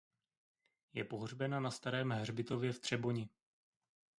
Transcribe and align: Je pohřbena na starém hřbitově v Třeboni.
Je 0.93 1.03
pohřbena 1.03 1.59
na 1.59 1.71
starém 1.71 2.09
hřbitově 2.09 2.73
v 2.73 2.79
Třeboni. 2.79 3.29